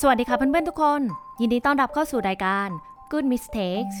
[0.00, 1.00] สวัสดีค่ะเพื่อนๆทุกคน
[1.40, 2.68] ยินดีต้อนรับเข้าสู่รายการ
[3.10, 3.96] Good Mistakes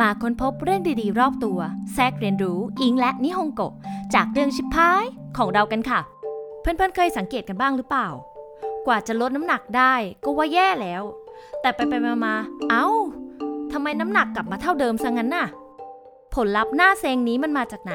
[0.00, 1.58] มาค้นพบเรื่องดีๆ รอบตัว
[1.94, 3.72] แทรกเรียนรู้อิงและนิฮงโกะ
[4.14, 5.04] จากเรื่องชิพาย
[5.36, 6.00] ของเรากันค่ะ
[6.60, 8.08] เพื่อนๆเคยสังเกตกันบ้างหรือเปล่า
[8.86, 11.02] กว่าจะลดน้ำหนักได้ก็ว่าแย่แล้ว
[11.60, 12.34] แต่ไปไปมามา
[12.70, 12.86] เอ้า
[13.72, 15.46] ทำไมน้ำหนักกลับมาเท่าเดิมซะงั้นน่ะ
[16.34, 17.94] ผลลัพธ์หน้าเซงนี้มันมาจากไหน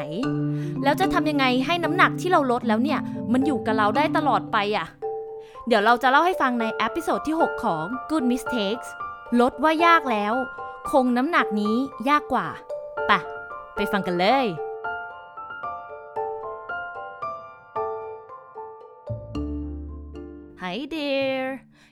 [0.84, 3.00] แล้วจะทำยังไงให้น้ำหนักที่เราลดแล้วเนี่ย
[3.34, 4.88] มันอยู่กับเราได้ตลอดไปอะ
[5.68, 8.88] เดี๋ยวเราจะเล่าให้ฟังใน episode ที่ 6 ของ Good Mistakes
[9.40, 10.34] ลดว่ายากแล้ว
[10.92, 11.76] คงน้ำหนักนี้
[12.10, 12.48] ยากกว่า
[13.10, 13.20] ปะ
[13.76, 14.46] ไปฟังกันเลย
[20.62, 21.39] Hi dear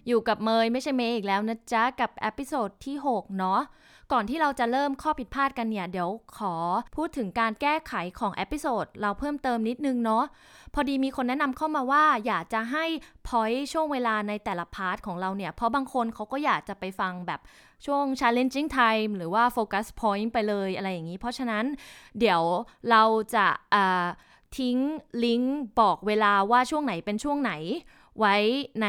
[0.07, 3.61] อยู่กับเมยไม่ใช่เมย์อีกแล้วนะจ๊ะ กับ episode ที่ 6 เนาะ
[4.13, 6.55] ก่อนที่เราจะเริ่มข้อผิดพลาดกันเนี่ย เดี๋ยวขอ
[6.95, 10.23] พูดถึงการแก้ไขของ episode เราเพิ่มเติมนิดนึงเนาะ
[10.73, 12.85] พอดีมีคนแนะนำเข้ามาว่า อยากจะให้
[13.27, 17.39] point ช่วงเวลาในแต่ละ part ของเราเนี่ย เพราะบางคนเขาก็อยากจะไปฟังแบบ
[17.86, 21.66] ช่วง challenging time หรือว่า focus point ไปเลยอะไรอย่างนี้ เพราะฉะนั้น
[22.19, 22.42] เดี๋ยว
[22.89, 23.03] เรา
[23.36, 23.47] จะ
[24.58, 24.77] ทิ้ง
[25.25, 27.53] ลิงก์บอกเวลาว่าช่วงไหนเป็นช่วงไหน
[28.20, 28.36] ไว้
[28.82, 28.88] ใน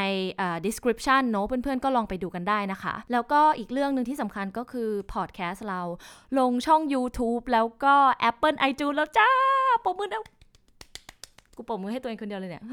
[0.65, 5.81] description เนอะเพื่อนๆ ก็ลองไปดูกันได้นะคะ แล้วก็อีกเรื่องหนึ่งที่สำคัญก็คือ podcast เรา
[6.39, 7.95] ลงช่อง YouTube แล้วก็
[8.29, 9.29] Apple iTunes แล้วจ้า
[9.85, 10.23] ปมมือแล้ว
[11.55, 12.63] กูปมมือให้ตัวเองคนเดียวเลยเนี่ย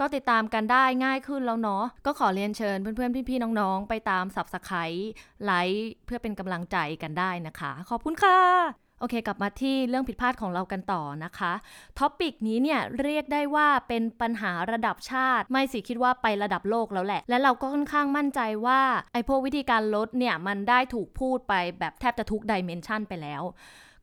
[0.00, 5.02] ก็ติดตามกันได้ง่ายขึ้นแล้วเนาะ ก็ขอเรียนเชิญเพื่อนๆ พี่ๆ น้องๆ ไปตาม Subscribe
[5.44, 11.52] like เพื่อเป็นกำลังใจกันได้นะคะ ขอบคุณค่ะ โอเค กลับมาที่เรื่องผิดพลาดของเรากันต่อนะคะ
[11.98, 18.80] topic นี้เนี่ยเรียกได้ว่าเป็นปัญหาระดับชาติ ไม่สิคิดว่าไประดับโลกแล้วแหละ และเราก็ค่อนข้างมั่นใจว่า
[19.12, 23.42] ไอ้พวกวิธีการลดเนี่ยมันได้ถูกพูดไปแบบแทบจะทุกดิเมนชันไปแล้ว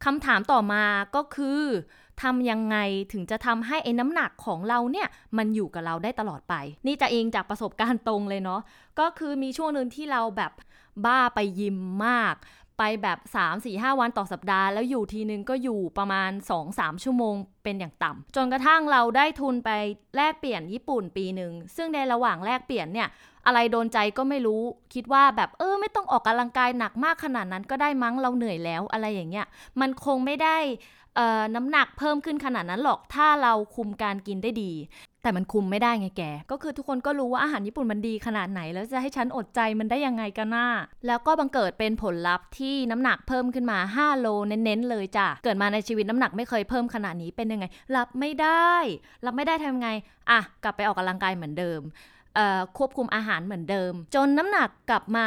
[0.05, 0.83] คำถามต่อมา
[1.15, 1.63] ก็คือ
[2.23, 2.77] ทำยังไง
[3.13, 5.07] ถึงจะทำให้ไอ้น้ำหนักของเราเนี่ย
[5.37, 6.55] มันอยู่กับเราได้ตลอดไป
[6.87, 8.61] นี่จะเองจากประสบการณ์ตรงเลยเนาะ
[8.99, 10.51] ก็คือมีช่วงหนึ่งที่เราแบบ
[11.05, 12.35] บ้าไปยิมมาก
[12.77, 16.31] ไปแบบ 3 4 5 วันต่อสัปดาห์ แล้วอยู่ทีนึงก็อยู่ประมาณ
[16.67, 19.69] 2-3 ชั่วโมงเป็นอย่างต่ำจนกระทั่งเราได้ทุนไป
[20.15, 23.07] แลกเปลี่ยนญี่ปุ่นปีหนึ่งซึ่งในระหว่างแลกเปลี่ยนเนี่ย
[23.45, 24.61] อะไรโดนใจก็ไม่รู้
[24.93, 29.45] คิดว่าแบบเออไม่ต้องออกกำลังกายหนักมากขนาดนั้นก็ได้มั้งเราเหนื่อยแล้วอะไรอย่างเงี้ย
[29.81, 30.57] มันคงไม่ได้
[31.55, 34.71] น้ำหนักเพิ่มขึ้นขนาดนั้นหรอกถ้าเราคุมการกินได้ดี
[35.23, 40.67] แต่มันคุมไม่ได้ไงแก ก็คือทุกคนก็รู้ว่าอาหารญี่ปุ่นมันดีขนาดไหน แล้วจะให้ฉันอดใจมันได้ยังไงกันน่า
[41.07, 48.71] แล้วก็บังเกิดเป็นผลลัพธ์ที่น้ำหนักเพิ่มขึ้นมา 5 โลเน้นๆเลยจ้ะ เกิดมาในชีวิตน้ำหนักไม่เคยเพิ่มขนาดนี้เป็นยังไง รับไม่ได้
[49.25, 49.89] รับไม่ได้ทำไง
[50.29, 51.79] อะ กลับไปออกกำลังกายเหมือนเดิม
[52.77, 55.25] ควบคุมอาหารเหมือนเดิม จนน้ำหนักกลับมา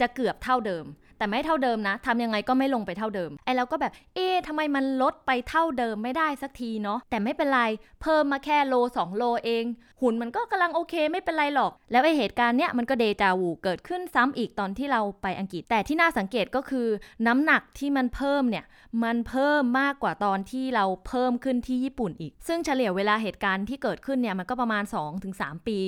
[0.00, 0.86] จะเกือบเท่าเดิม
[1.18, 7.62] แต่ไม่เท่าเดิมนะทำยังไงก็ไม่ลงไปเท่าเดิม ไอ้เราก็แบบ เอ๊ ทำไมมันลดไปเท่าเดิมไม่ได้สักทีเนาะแต่ไม่เป็นไร
[8.02, 9.64] เพิ่มมาแค่โล 2 โลเอง
[10.00, 16.88] หุ่นมันก็กำลังโอเคไม่เป็นไรหรอก แล้วไอเหตุการณ์เนี้ยมันก็เดจาวูเกิดขึ้นซ้ำอีกตอนที่เราไปอังกฤษ แต่ที่น่าสังเกตก็คือ
[17.26, 18.64] น้ำหนักที่มันเพิ่มเนี่ย
[19.04, 24.84] มันเพิ่มมากกว่าตอนที่เราเพิ่มขึ้นที่ญี่ปุ่นอีก ซึ่งเฉลี่ยเวลาเหตุการณ์ที่เกิดขึ้นเนี่ยมันก็ประมาณ
[25.24, 25.80] 2-3 ปี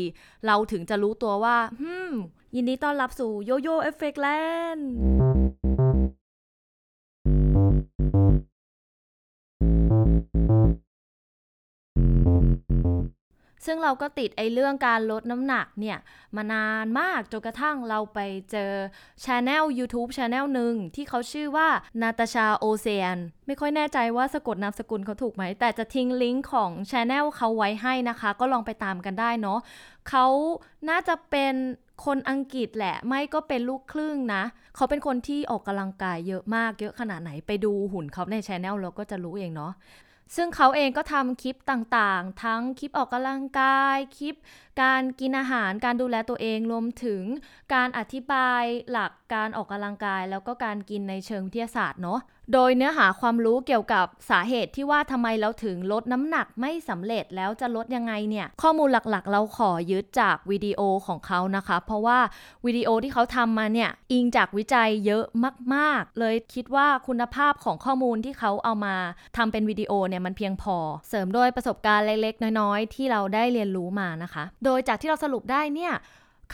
[0.47, 2.13] เราถึงจะรู้ตัวว่าฮึม
[2.57, 4.29] ยินดีต้อนรับสู่โยโย่เอฟเฟกแล
[4.75, 4.89] นด์
[13.67, 15.99] ซึ่งเราก็ติดไอ้เรื่องการลดน้ำหนักเนี่ย
[16.37, 18.19] มานานมากจนกระทั่งเราไป
[18.51, 18.73] เจอ
[19.25, 21.69] ช anel YouTube Channel หนึ่งที่เขาชื่อว่า
[22.03, 29.59] นาตาชาโอเซียนไม่ค่อยแน่ใจว่าสะกดนามสกุลเขาถูกไหม แต่จะทิ้งลิงก์ของช anel เขาไว้ให้นะคะ ก็ลองไปตามกันได้เนาะ
[30.09, 30.27] เขา
[30.89, 31.55] น่าจะเป็น
[32.05, 34.43] คนอังกฤษแหละ ไม่ก็เป็นลูกครึ่งนะ
[34.77, 39.73] เขาเป็นคนที่ออกกำลังกายเยอะมากเยอะขนาดไหนไปดูหุ่นเขาในช anel เราก็จะรู้เองเนาะ
[40.37, 44.35] ซึ่งเขาเองก็ทำคลิปต่างๆ ทั้งคลิปออกกำลังกาย คลิป
[44.83, 47.23] การกินอาหารการดูแลตัวเองรวมถึง
[47.75, 52.21] การอธิบายหลักการออกกำลังกาย แล้วก็การกินในเชิงวิทยาศาสตร์เนาะ
[52.55, 62.19] โดยเนื้อหาความรู้เกี่ยวกับสาเหตุที่ว่าทำไมเราถึงลดน้ำหนักไม่สำเร็จแล้วจะลดยังไงเนี่ย ข้อมูลหลักๆ เราขอยึดจากวิดีโอของเขานะคะ เพราะว่า
[62.67, 65.25] วิดีโอที่เขาทำมาเนี่ย อิงจากวิจัยเยอะ
[65.75, 68.97] มากๆ เลยคิดว่าคุณภาพของข้อมูลที่เขาเอามา
[69.37, 70.77] ทำเป็นวิดีโอเนี่ยมันเพียงพอ
[71.09, 75.93] เสริมด้วยประสบการณ์เล็กๆ น้อยๆ ที่เราได้เรียนรู้มานะคะโดยจากที่เราสรุปได้เนี่ย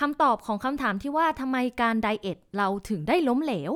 [0.01, 3.73] คำตอบของคำถามที่ว่าทำไมการ diet เราถึงได้ล้มเหลว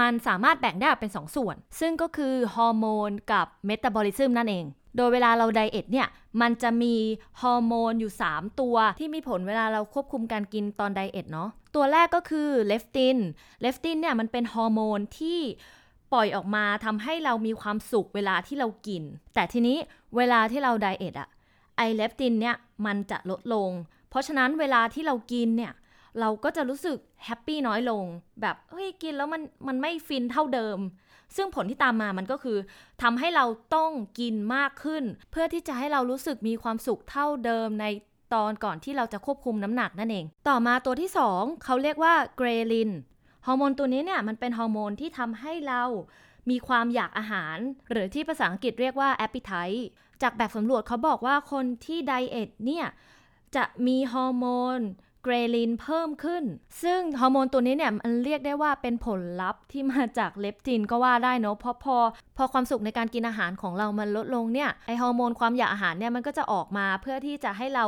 [0.00, 4.64] มันสามารถแบ่งได้เป็น 2 ส่วน ซึ่งก็คือฮอร์โมนกับ metabolism นั่นเอง
[4.96, 6.08] โดยเวลาเรา diet เนี่ย
[6.40, 6.94] มันจะมี
[7.42, 13.18] ฮอร์โมนอยู่ 3 ตัวที่มีผลเวลาเราควบคุมการกินตอน diet เนาะ ตัวแรกก็คือ leptin
[13.60, 15.40] leptin เนี่ยมันเป็นฮอร์โมนที่
[16.12, 19.02] ปล่อยออกมาทำให้เรามีความสุขเวลาที่เรากิน
[19.34, 19.76] แต่ทีนี้
[20.16, 21.28] เวลาที่เรา diet อะ
[21.76, 23.70] ไอเลฟตินเนี่ยมันจะลดลง
[24.10, 25.72] เพราะฉะนั้นเวลาที่เรากินเนี่ย
[26.20, 28.04] เราก็จะรู้สึก happy น้อยลง
[28.40, 30.78] แบบเฮ้ยกินแล้วมันมันไม่ฟินเท่าเดิม
[31.36, 32.58] ซึ่งผลที่ตามมามันก็คือ
[33.02, 33.90] ทำให้เราต้อง
[34.20, 37.86] กินมากขึ้น เพื่อที่จะให้เรารู้สึกมีความสุขเท่าเดิมใน
[38.34, 42.90] ตอนก่อนที่เราจะควบคุมน้ำหนักนั่นเอง ต่อมาตัวที่ 2 เขาเรียกว่า ghrelin
[43.46, 45.82] ฮอร์โมนตัวนี้เนี่ยมันเป็นฮอร์โมนที่ทำให้เรา
[46.50, 47.56] มีความอยากอาหาร
[47.90, 49.82] หรือที่ภาษาอังกฤษเรียกว่า appetite
[50.22, 52.86] จากแบบสำรวจเขาบอกว่าคนที่ diet เนี่ย
[53.56, 54.46] จะมีฮอร์โม
[54.78, 54.80] น
[55.22, 56.44] ghrelin เพิ่มขึ้น
[56.82, 61.96] ซึ่งฮอร์โมนตัวนี้เนี่ยมันเรียกได้ว่าเป็นผลลัพธ์ที่มาจากเลปตินก็ว่าได้เนาะเพราะพอ
[62.36, 67.86] พอความสุขในการกินอาหารของเรามันลดลงเนี่ยไอฮอร์โมนความอยากอาหารเนี่ยมันก็จะออกมาเพื่อที่จะให้เรา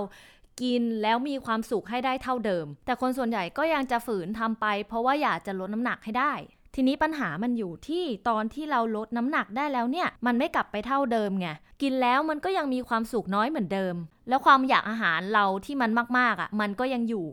[0.62, 6.32] กินแล้วมีความสุขให้ได้เท่าเดิม แต่คนส่วนใหญ่ก็ยังจะฝืนทำไป เพราะว่าอยากจะลดน้ำหนักให้ได้
[6.74, 11.48] ทีนี้ปัญหามันอยู่ที่ตอนที่เราลดน้ำหนักได้แล้วเนี่ย มันไม่กลับไปเท่าเดิมไง
[11.82, 13.94] กินแล้วมันก็ยังมีความสุขน้อยเหมือนเดิม
[14.28, 17.26] แล้วความอยากอาหารเราที่มันมากๆอะ่ะ มันก็ยังอยู่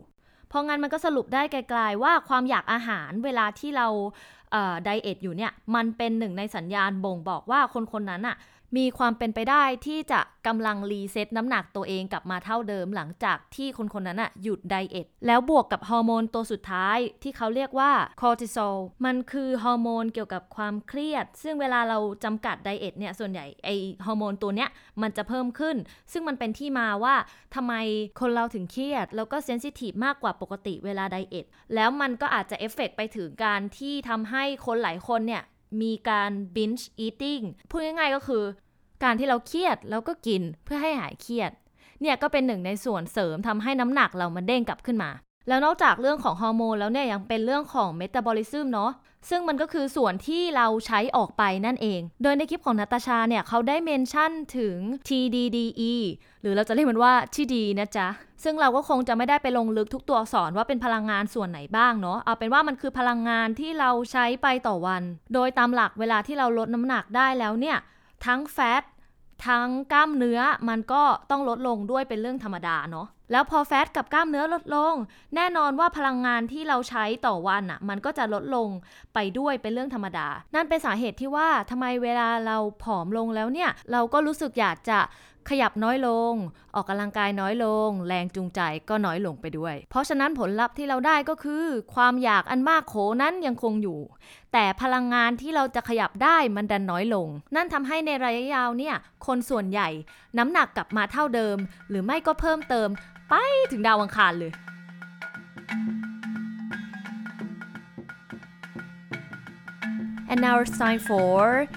[0.52, 3.88] พราะงั้นมันก็สรุปได้ไกลๆว่าความอยากอาหารเวลาที่เรา
[4.84, 8.36] ไดเอทอยู่เนี่ย มันเป็นหนึ่งในสัญญาณบ่งบอกว่าคนคนนั้นอะ
[8.76, 23.68] มีความเป็นไปได้ที่จะกำลังรีเซ็ตน้ำหนักตัวเองกลับมาเท่าเดิมหลังจากที่คนคนนั้นอะหยุด diet แล้วบวกกับฮอร์โมนตัวสุดท้ายที่เขาเรียกว่าคอร์ติซอลมันคือฮอร์โมนเกี่ยวกับความเครียด ซึ่งเวลาเราจำกัด diet เนี่ยส่วนใหญ่ไอ
[24.06, 24.70] ฮอร์โมนตัวเนี้ย
[25.02, 25.76] มันจะเพิ่มขึ้น
[26.12, 27.14] ซึ่งมันเป็นที่มาว่า
[27.54, 27.74] ทำไม
[28.20, 35.44] คนเราถึงเครียด แล้วก็ sensitive มากกว่าปกติเวลา diet แล้วมันก็อาจจะเอฟเฟกไปถึงการที่ทำให้คนหลายคนเนี่ย
[35.82, 38.44] มีการ binge eating พูดง่ายๆก็คือ
[39.02, 41.50] การที่เราเครียดแล้วก็กินเพื่อให้หายเครียด
[42.00, 45.10] เนี่ยก็เป็นหนึ่งในส่วนเสริมทำให้น้ำหนักเรามันเด้งกลับขึ้นมา
[45.48, 48.92] แล้วนอกจากเรื่องของฮอร์โมนแล้วเนี่ยยังเป็นเรื่องของเมตาบอลิซึมเนาะ
[49.30, 54.76] ซึ่งมันก็คือส่วนที่เราใช้ออกไปนั่นเอง โดยในคลิปของนาตาชาเนี่ยเขาได้เมนชั่นถึง
[55.08, 55.94] TDDE
[56.42, 58.08] หรือเราจะเรียกมันว่าที่ดีนะจ๊ะ
[58.44, 65.02] ซึ่งเราก็คงจะไม่ได้ไปลงลึกทุกตัวอักษรว่าเป็นพลังงานส่วนไหนบ้างเนาะ เอาเป็นว่ามันคือพลังงานที่เราใช้ไปต่อวัน
[65.34, 67.76] โดยตามหลักเวลาที่เราลดน้ำหนักได้แล้วเนี่ย
[68.26, 68.82] ทั้งแฟต
[69.46, 74.94] ทั้งกล้ามเนื้อมันก็ต้องลดลงด้วยเป็นเรื่องธรรมดาเนาะ แล้วพอแฟตกับกล้ามเนื้อลดลง
[75.36, 78.68] แน่นอนว่าพลังงานที่เราใช้ต่อวันอะ่ะ มันก็จะลดลง
[79.14, 84.98] ไปด้วยเป็นเรื่องธรรมดา นั่นเป็นสาเหตุที่ว่าทำไมเวลาเราผอมลงแล้วเนี่ย เราก็รู้สึกอยากจะ
[85.50, 86.34] ขยับน้อยลง
[86.74, 91.64] ออกกำลังกายน้อยลง แรงจูงใจก็น้อยลงไปด้วย เพราะฉะนั้นผลลัพธ์ที่เราได้ก็คือ
[91.94, 94.00] ความอยากอันมากโขนั้นยังคงอยู่
[94.52, 98.94] แต่พลังงานที่เราจะขยับได้มันดันน้อยลง นั่นทำให้ในระยะยาวเนี่ย
[99.26, 99.88] คนส่วนใหญ่
[100.38, 101.56] น้ำหนักกลับมาเท่าเดิม
[101.88, 102.88] หรือไม่ก็เพิ่มเติม
[103.28, 103.34] ไป
[103.70, 104.52] ถึงดาวอังคารเลย
[110.30, 111.68] And now it's time for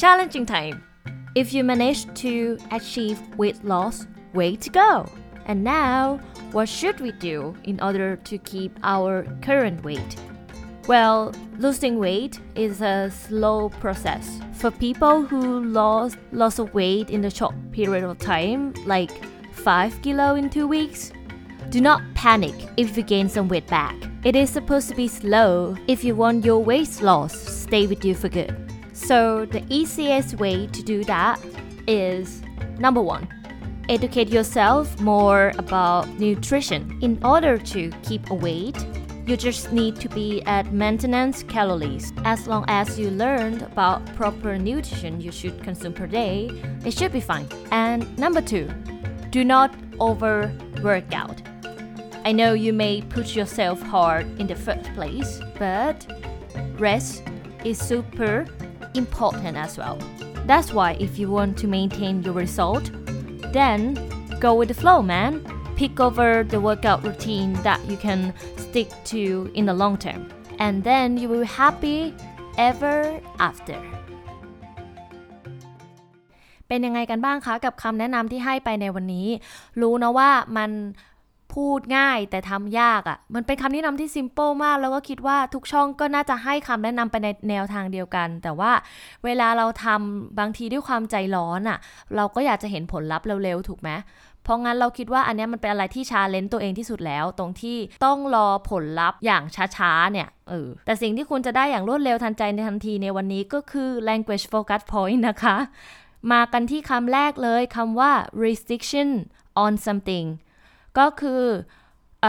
[0.00, 0.84] challenging time.
[1.34, 4.90] If you manage to achieve weight loss, way to go!
[5.46, 6.20] And now,
[6.52, 10.16] what should we do in order to keep our current weight?
[10.86, 14.38] Well, losing weight is a slow process.
[14.52, 19.10] For people who lost loss of weight in a short period of time, like
[19.52, 21.10] 5 kilo in 2 weeks,
[21.70, 23.96] do not panic if you gain some weight back.
[24.24, 28.14] It is supposed to be slow if you want your weight loss stay with you
[28.14, 28.54] for good.
[28.92, 31.40] So, the easiest way to do that
[31.88, 32.42] is
[32.78, 33.26] number one,
[33.88, 36.98] educate yourself more about nutrition.
[37.00, 38.76] In order to keep a weight,
[39.26, 42.12] you just need to be at maintenance calories.
[42.24, 46.50] As long as you learned about proper nutrition you should consume per day,
[46.84, 47.48] it should be fine.
[47.70, 48.68] And number two,
[49.30, 50.52] do not over
[50.82, 51.40] work out.
[52.26, 56.06] I know you may push yourself hard in the first place, but
[56.78, 57.22] rest
[57.64, 58.46] is super
[58.94, 59.98] important as well.
[60.46, 62.90] That's why if you want to maintain your result,
[63.52, 63.94] then
[64.38, 65.42] go with the flow, man.
[65.76, 68.34] Pick over the workout routine that you can
[68.74, 70.20] stick to in the long term,
[70.58, 72.00] and then you will be happy
[72.68, 72.98] ever
[73.48, 73.80] after.
[76.68, 79.28] เป็นยังไงกันบ้างคะ กับคำแนะนำที่ให้ไปในวันนี้
[79.80, 80.70] รู้นะว่ามัน
[81.54, 88.72] พูดง่ายแต่ทำยากอะ่ะ มันเป็นคำแนะนำที่ซิมเปิลมาก แล้วก็คิดว่าทุกช่องก็น่าจะให้คำแนะนำไปในแนวทางเดียวกัน แต่ว่า
[89.24, 91.78] เวลาเราทำบางทีด้วยความใจร้อนอะ่ะ
[92.16, 93.90] เราก็อยากจะเห็นผลลัพธ์เร็วๆ ถูกไหม
[94.44, 99.42] เพราะงั้นเราคิดว่าอันนี้มันเป็นอะไรที่ challenge ตัวเองที่สุดแล้ว ตรงที่ต้องรอผลลัพธ์อย่าง
[99.76, 105.56] ช้าๆเนี่ยเออแต่สิ่งที่คุณจะได้อย่างรวดเร็วทันใจในทันทีในวันนี้ก็คือ language focus point นะคะ
[106.32, 108.12] มากันที่คำแรกเลยคำว่า
[108.44, 109.08] restriction
[109.64, 110.26] on something
[110.98, 111.42] ก็คือ
[112.24, 112.26] อ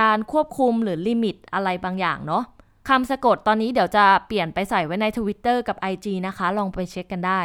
[0.00, 2.44] การควบคุมหรือ limit อะไรบางอย่างเนาะ
[2.88, 7.40] คำสะกดตอนนี้เดี๋ยวจะเปลี่ยนไปใส่ไว้ใน Twitter กับ IG นะคะ ลองไปเช็คกันได้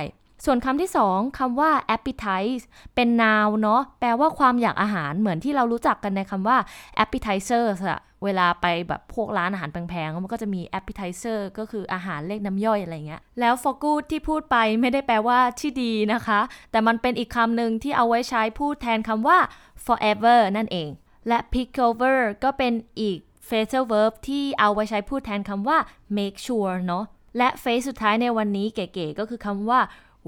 [0.46, 2.63] ส่วนคำที่สองคำว่า appetize
[2.96, 6.58] เป็น noun เนาะแปลว่าความอยากอาหารเหมือนที่เรารู้จักกันในคำว่า
[7.03, 16.39] appetizer อะเวลาไปแบบพวกร้านอาหารแพงๆ มันก็จะมี appetizer ก็คืออาหารเลขน้ำย่อยอะไรเงี้ย แล้ว for good ที่พูดไปไม่ได้แปลว่าที่ดีนะคะ
[16.72, 19.38] แต่มันเป็นอีกคำหนึ่งที่เอาไว้ใช้พูดแทนคำว่า
[19.86, 20.89] forever นั่นเอง
[21.27, 25.77] และ pick over ก็เป็นอีก phrasal verb ที่เอาไว้ใช้พูดแทนคำว่า
[26.17, 27.05] make sure เนาะ
[27.38, 29.79] และ phrase สุดท้ายในวันนี้เก๋ๆ ก็คือคำว่า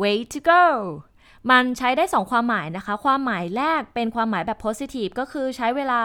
[0.02, 0.66] way to go
[1.52, 6.04] มันใช้ได้สองความหมายนะคะ ความหมายแรกเป็นความหมายแบบ positive ก็คือใช้เวลา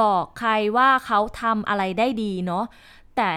[0.00, 2.64] บอกใครว่าเขาทำอะไรได้ดีเนาะ
[3.16, 3.32] แต่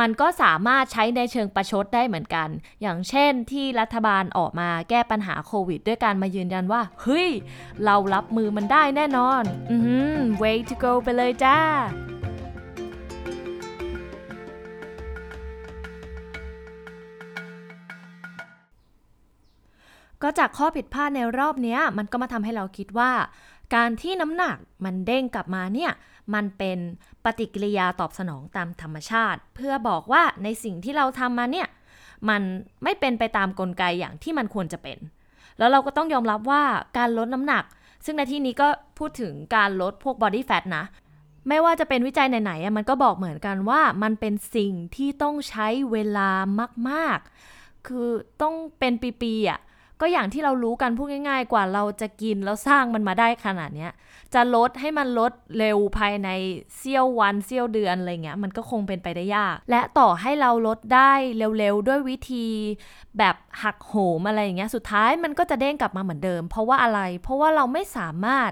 [0.00, 2.48] มันก็สามารถใช้ในเชิงประชดได้เหมือนกัน
[2.82, 7.28] อย่างเช่นที่รัฐบาลออกมาแก้ปัญหาโควิด ด้วยการมายืนยันว่า เฮ้ย
[7.84, 9.76] เรารับมือมันได้แน่นอน อื
[10.18, 11.58] ม way to go ไปเลยจ้า
[20.22, 23.10] ก็จากข้อผิดพลาดในรอบนี้มันก็มาทำให้เราคิดว่า
[23.74, 25.92] การที่น้ำหนักมันเด้งกลับมาเนี่ย
[26.34, 26.78] มันเป็น
[27.24, 31.68] ปฏิกิริยาตอบสนองตามธรรมชาติ เพื่อบอกว่าในสิ่งที่เราทำมาเนี่ย
[32.28, 32.42] มัน
[32.84, 34.98] ไม่เป็นไปตามกลไกอย่างที่มันควรจะเป็น
[35.58, 36.62] แล้วเราก็ต้องยอมรับว่า
[36.98, 37.64] การลดน้ำหนัก
[38.04, 40.84] ซึ่งในที่นี้ก็พูดถึงการลดพวก body fat นะ
[41.48, 46.30] ไม่ว่าจะเป็นวิจัยไหนๆมันก็บอกเหมือนกันว่ามันเป็นสิ่งที่ต้องใช้เวลา
[46.88, 47.18] มาก
[47.52, 48.08] ๆ คือ
[48.42, 49.60] ต้องเป็นปีๆอะ
[50.02, 53.92] ก็อย่างที่เรารู้กันพูดง่าย ๆ กว่าเราจะกินแล้วสร้างมันมาได้ขนาดเนี้ย
[54.34, 56.28] จะลดให้มันลดเร็วภายใน
[56.76, 61.12] เสี้ยววันเสี้ยวเดือนอะไรเงี้ยมันก็คงเป็นไปได้ยาก และต่อให้เราลดได้
[61.58, 62.46] เร็วๆด้วยวิธี
[63.18, 68.50] แบบหักโหมอะไรอย่างเงี้ยสุดท้ายมันก็จะเด้งกลับมาเหมือนเดิม เพราะว่าอะไร เพราะว่าเราไม่สามารถ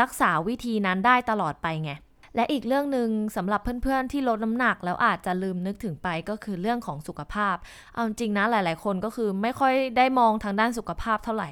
[0.00, 1.92] รักษาวิธีนั้นได้ตลอดไปไง
[2.36, 7.56] และอีกเรื่องหนึ่งสำหรับเพื่อนๆที่ลดน้ำหนักแล้วอาจจะลืมนึกถึงไปก็คือเรื่องของสุขภาพ
[7.92, 11.50] เอาจริงนะหลาย ๆ คนก็คือไม่ค่อยได้มองทางด้านสุขภาพเท่าไหร่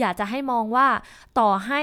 [0.00, 0.86] อยากจะให้มองว่า
[1.38, 1.82] ต่อให้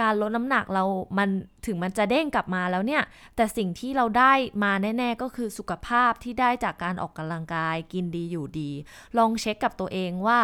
[0.00, 0.84] การลดน้ำหนักเรา
[1.18, 1.28] มัน
[1.66, 3.02] ถึงมันจะเด้งกลับมาแล้วเนี่ย
[3.36, 4.32] แต่สิ่งที่เราได้
[4.64, 8.70] มาแน่ ๆ ก็คือสุขภาพที่ได้จากการออกกำลังกายกินดีอยู่ดี
[9.18, 10.40] ลองเช็คกับตัวเองว่า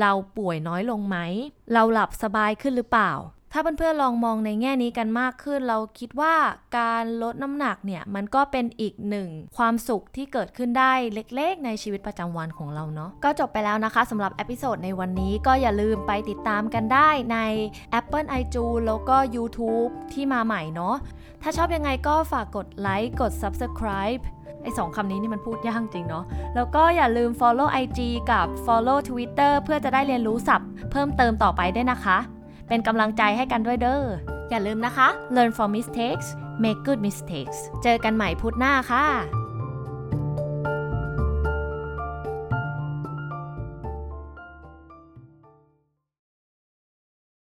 [0.00, 1.18] เราป่วยน้อยลงไหม
[1.72, 3.12] เราหลับสบายขึ้นหรือเปล่า
[3.54, 6.34] ถ้าเพื่อนๆลองมองในแง่นี้กันมากขึ้น เราคิดว่า
[6.78, 17.38] การลดน้ำหนักเนี่ย มันก็เป็นอีกหนึ่งความสุขที่เกิดขึ้นได้เล็กๆ ในชีวิตประจำวันของเราเนาะก็จบไปแล้วนะคะสำหรับ episode ในวันนี้ก็อย่าลืมไปติดตามกันได้ใน
[17.98, 20.94] Apple iTunes แล้วก็ YouTube ที่มาใหม่เนาะ
[21.42, 24.22] ถ้าชอบยังไงก็ฝากกดไลค์กด Subscribe
[24.62, 27.98] ไอ้สองคำนี้นี่มันพูดยากจริงเนาะ แล้วก็อย่าลืม follow IG
[28.30, 32.18] กับ follow Twitter เพื่อจะได้เรียนรู้ศัพท์เพิ่มเติมต่อไปด้วยนะคะ
[32.72, 34.04] เป็นกำลังใจให้กันด้วยเด้อ
[34.50, 36.28] อย่าลืมนะคะ learn from mistakes
[36.62, 39.41] make good mistakes เจอกันใหม่พุธหน้าค่ะ